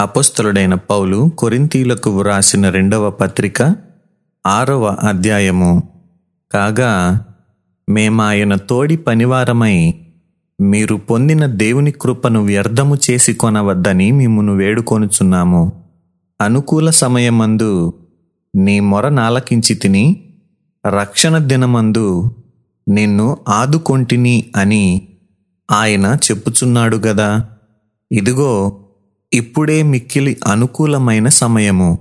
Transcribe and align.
అపొస్తలుడైన 0.00 0.74
పౌలు 0.74 1.30
కొరింతీలకు 1.38 2.18
వ్రాసిన 2.18 2.70
రెండవ 2.70 3.10
పత్రిక 3.10 3.76
ఆరవ 4.46 4.84
అధ్యాయము. 4.84 5.82
కాగా 6.52 7.24
మేమాయన 7.90 8.54
తోడి 8.54 8.96
పనివారమై 8.96 9.94
మీరు 10.60 10.96
పొందిన 10.96 11.46
దేవుని 11.46 11.92
కృపను 11.92 12.44
వ్యర్థము 12.44 12.96
చేసి 13.10 13.34
కొనవద్దని 13.34 14.12
మిమ్మును 14.12 14.54
వేడుకొనుచున్నాము. 14.54 15.72
అనుకూల 16.40 16.90
సమయమందు 16.90 17.92
నీ 18.56 18.80
మొర 18.80 19.08
నాలకించి 19.08 19.74
తిని 19.74 20.24
రక్షణ 20.86 21.38
దినమందు 21.38 22.34
నిన్ను 22.88 23.36
ఆదుకొంటిని 23.48 24.44
అని 24.56 25.08
ఆయన 25.70 26.16
చెప్పుచున్నాడు 26.30 26.96
గదా. 26.96 27.46
ఇదిగో 28.12 28.79
ఇప్పుడే 29.34 29.82
మిక్కిలి 29.82 30.36
అనుకూలమైన 30.46 31.28
సమయము. 31.28 31.98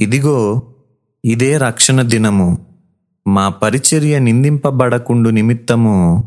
ఇదిగో 0.00 0.62
ఇదే 1.24 1.56
రక్షణ 1.56 2.02
దినము. 2.02 2.58
మా 3.28 3.48
పరిచర్య 3.48 4.18
నిందింపబడకుండు 4.18 5.30
నిమిత్తము 5.30 6.24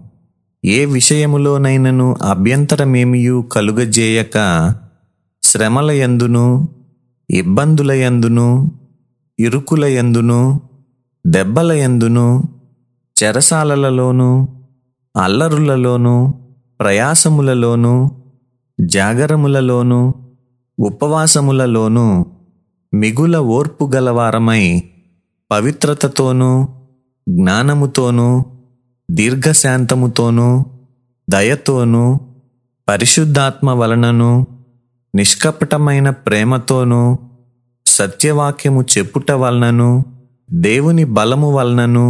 ఏ 0.66 0.86
విషయములోనైనను 0.86 2.16
అభ్యంతరమేమియు 2.22 3.50
కలుగజేయక 3.52 4.38
శ్రమల 5.44 5.92
యందును 5.92 6.68
ఇబ్బందుల 7.30 7.92
యందును 7.92 8.72
ఇరుకుల 9.40 9.86
యందును 9.86 10.62
దెబ్బల 11.28 11.72
యందును 11.72 12.44
ఉపవాసములలోనూ 20.78 22.08
మిగుల 22.94 23.38
ఓర్పు 23.52 23.86
గలవారమై 23.86 24.64
పవిత్రతతోనూ 25.52 26.52
జ్ఞానముతోనూ 27.28 28.28
దీర్ఘశాంతముతోనూ 29.10 30.50
దయతోనూ 31.28 32.04
పరిశుద్ధాత్మ 32.88 33.70
వలనను 33.72 34.32
నిష్కపటమైన 35.14 36.10
ప్రేమతోనూ 36.26 37.02
సత్యవాక్యము 37.86 38.82
చెప్పుట 38.94 39.32
వలనను 39.38 39.90
దేవుని 40.50 41.06
బలము 41.12 41.50
వలనను 41.54 42.08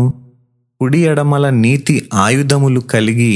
కుడి 0.81 0.99
ఎడమల 1.03 1.45
నీతి 1.59 1.95
ఆయుధములు 2.17 2.81
కలిగి 2.89 3.35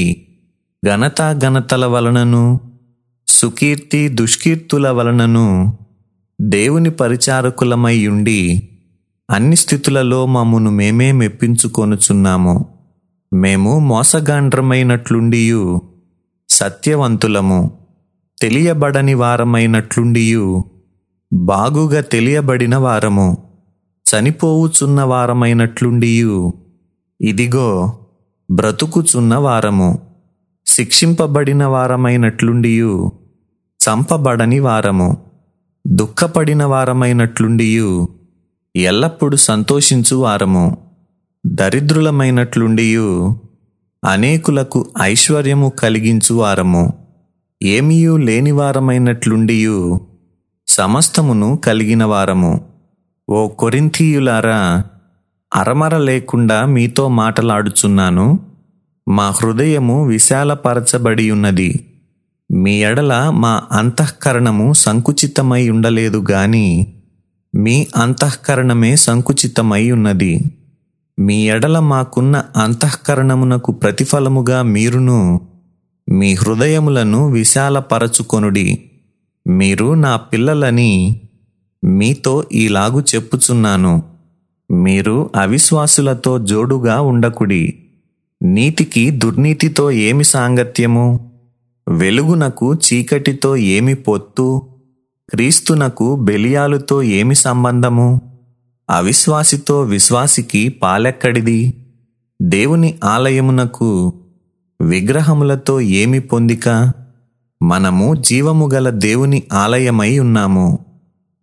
ఘనతా 0.82 1.26
ఘనతల 1.38 1.84
వలనను 1.86 2.44
సుకీర్తి 3.42 4.08
దుష్కీర్తుల 4.08 4.88
వలనను 4.88 5.78
దేవుని 6.40 6.90
పరిచారకులమై 6.90 8.06
ఉండి 8.06 8.68
అన్ని 9.30 9.56
స్థితులలో 9.56 10.26
మమ్మును 10.26 10.70
మేమే 10.70 11.12
మెప్పించుకొనుచున్నాము. 11.12 12.66
మేము 13.34 13.78
మోసగాండ్రమైనట్లుండియు 13.78 15.80
సత్యవంతులము. 16.48 17.70
తెలియబడని 18.42 19.14
వారమైనట్లుండియు 19.14 20.64
బాగుగా 21.32 22.00
తెలియబడిన 22.00 22.76
వారము. 22.76 23.38
చనిపోవుచున్న 24.02 25.02
వారమైనట్లుండియు 25.02 26.52
ఇదిగో 27.20 27.98
బ్రతుకుచున్న 28.50 29.34
వారము. 29.34 29.98
శిక్షింపబడిన 30.66 31.64
వారమైనట్లుండియు 31.64 33.21
చంపబడని 33.88 34.60
వారము. 34.60 35.16
దుఃఖపడిన 35.86 36.64
వారమైనట్లుండియు. 36.64 38.08
ఎల్లప్పుడూ 38.76 39.36
సంతోషించు 39.36 40.16
వారము. 40.16 40.78
దరిద్రులమైనట్లుండియు. 41.46 43.36
అనేకులకు 44.04 44.88
ఐశ్వర్యము 45.02 45.68
కలిగించు 45.68 46.34
వారము. 46.34 46.92
ఏమీయూ 47.62 48.16
లేనివారమైనట్లుండియు 48.16 50.00
సమస్తమును 50.68 51.56
కలిగిన 51.56 52.04
వారము. 52.04 52.64
ఓ 53.28 53.48
కొరింథీయులారా 53.48 54.84
అరమర 55.54 55.98
లేకుండా 55.98 56.66
మీతో 56.66 57.08
మాటలాడుచున్నాను. 57.08 58.40
మా 59.08 59.30
హృదయము 59.30 60.06
విశాలపరచబడి 60.06 61.30
ఉన్నది 61.30 61.91
మీ 62.52 62.84
ఎడల 62.84 63.30
మా 63.30 63.62
అంతఃకరణము 63.72 64.72
సంకుచితమై 64.72 65.68
ఉండలేదు 65.68 66.24
గాని 66.30 66.94
మీ 67.54 67.86
అంతఃకరణమే 67.96 68.96
సంకుచితమై 68.96 69.90
ఉన్నది. 69.90 70.40
మీ 71.18 71.50
ఎడల 71.50 71.78
మాకున్న 71.78 72.44
అంతఃకరణమునకు 72.56 73.72
ప్రతిఫలముగా 73.72 74.62
మీరును 74.62 75.40
మీ 76.10 76.34
హృదయములను 76.34 77.30
విశాలపరచుకొనుడి. 77.30 78.90
మీరు 79.46 79.94
నా 79.94 80.16
పిల్లలని 80.16 81.20
మీతో 81.84 82.44
ఈలాగు 82.52 83.00
చెప్పుచున్నాను. 83.00 84.02
మీరు 84.70 85.30
అవిశ్వాసులతో 85.36 86.38
జోడుగా 86.38 87.00
ఉండకుడి. 87.00 87.78
నీతికి 88.42 89.10
దుర్నీతితో 89.10 89.90
ఏమి 89.90 90.24
సాంగత్యము? 90.24 91.31
వెలుగునకు 91.88 92.74
చీకటితో 92.74 93.56
ఏమి 93.56 93.94
పొత్తు? 93.94 94.62
క్రీస్తునకు 95.30 96.16
బెలియాలుతో 96.16 97.02
ఏమి 97.02 97.34
సంబంధము? 97.34 98.20
అవిశ్వాసితో 98.90 99.80
విశ్వాసికి 99.80 100.68
పాలెక్కడిది? 100.68 101.74
దేవుని 102.42 102.98
ఆలయమునకు 103.04 104.12
విగ్రహములతో 104.82 105.80
ఏమి 105.80 106.20
పొందిక? 106.20 106.92
మనము 107.62 108.14
జీవము 108.14 108.70
గల 108.74 108.90
దేవుని 108.90 109.42
ఆలయమై 109.52 110.18
ఉన్నాము. 110.18 110.78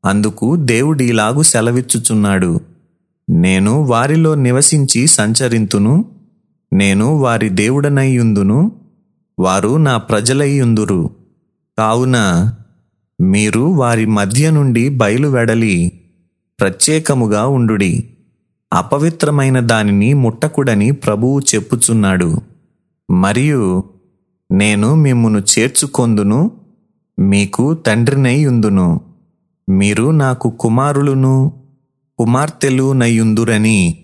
అందుకు 0.06 0.56
దేవుడిలాగు 0.56 1.42
సెలవిచ్చుచున్నాడు. 1.42 2.60
నేను 3.30 3.84
వారిలో 3.84 4.36
నివసించి 4.36 5.08
సంచరింతును. 5.08 6.06
నేను 6.74 7.16
వారి 7.16 7.50
దేవుడనయ్యుందును 7.50 8.72
వారు 9.40 9.78
నా 9.78 9.98
ప్రజలయ్యుందురు 9.98 11.10
కావున 11.80 12.18
మీరు 13.22 13.60
వారి 13.60 14.06
మధ్య 14.06 14.50
నుండి 14.52 14.90
బయలువెడలి 14.90 15.92
ప్రత్యేకముగా 16.60 17.48
ఉండుడి. 17.48 18.10
అపవిత్రమైన 18.74 19.60
దానిని 19.60 20.14
ముట్టకుడని 20.14 20.92
ప్రభువు 20.92 21.40
చెప్పుచున్నాడు. 21.40 22.42
మరియు 23.12 23.84
నేను 24.52 24.96
మిమ్మును 24.96 25.40
చేర్చుకొందును 25.40 26.52
మీకు 27.20 27.74
తండ్రినైయుందును 27.74 29.02
మీరు 29.70 30.12
నాకు 30.12 30.50
కుమారులును 30.50 31.54
కుమార్తెలు 32.20 32.94
నయ్యుందురని 32.94 34.04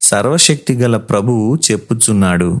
సర్వశక్తిగల 0.00 0.96
ప్రభువు 0.96 1.58
చెప్పుచున్నాడు. 1.70 2.60